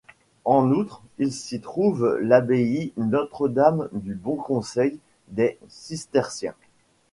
En 0.45 0.71
outre, 0.71 1.03
il 1.19 1.31
s'y 1.31 1.59
trouve 1.61 2.17
l'abbaye 2.23 2.91
Notre-Dame-du-Bon-Conseil 2.97 4.97
des 5.27 5.59
cisterciens. 5.69 6.55